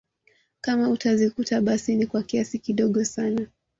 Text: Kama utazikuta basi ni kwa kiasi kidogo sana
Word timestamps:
Kama 0.61 0.89
utazikuta 0.89 1.61
basi 1.61 1.95
ni 1.95 2.05
kwa 2.05 2.23
kiasi 2.23 2.59
kidogo 2.59 3.03
sana 3.05 3.47